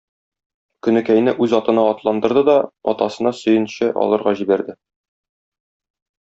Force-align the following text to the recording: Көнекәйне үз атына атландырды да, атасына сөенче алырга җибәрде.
Көнекәйне 0.85 1.33
үз 1.45 1.53
атына 1.57 1.83
атландырды 1.89 2.43
да, 2.47 2.55
атасына 2.93 3.35
сөенче 3.41 3.91
алырга 4.05 4.35
җибәрде. 4.41 4.77